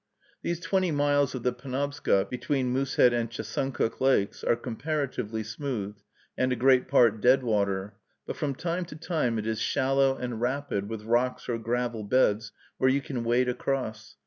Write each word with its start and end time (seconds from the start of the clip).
These 0.41 0.61
twenty 0.61 0.89
miles 0.89 1.35
of 1.35 1.43
the 1.43 1.53
Penobscot, 1.53 2.27
between 2.31 2.71
Moosehead 2.71 3.13
and 3.13 3.29
Chesuncook 3.29 4.01
lakes, 4.01 4.43
are 4.43 4.55
comparatively 4.55 5.43
smooth, 5.43 5.95
and 6.35 6.51
a 6.51 6.55
great 6.55 6.87
part 6.87 7.21
deadwater; 7.21 7.97
but 8.25 8.35
from 8.35 8.55
time 8.55 8.85
to 8.85 8.95
time 8.95 9.37
it 9.37 9.45
is 9.45 9.59
shallow 9.61 10.17
and 10.17 10.41
rapid, 10.41 10.89
with 10.89 11.03
rocks 11.03 11.47
or 11.47 11.59
gravel 11.59 12.03
beds, 12.03 12.51
where 12.79 12.89
you 12.89 12.99
can 12.99 13.23
wade 13.23 13.47
across. 13.47 14.15